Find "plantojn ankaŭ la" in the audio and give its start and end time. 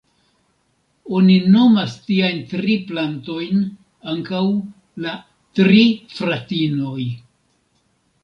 2.87-5.13